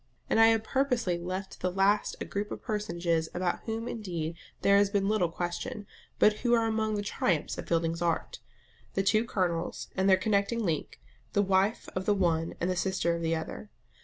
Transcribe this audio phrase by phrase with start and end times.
[0.31, 4.35] And I have purposely left to the last a group of personages about whom indeed
[4.63, 5.85] there has been little question,
[6.17, 8.39] but who are among the triumphs of Fielding's art
[8.95, 10.99] the two Colonels and their connecting link,
[11.33, 13.69] the wife of the one and the sister of the other.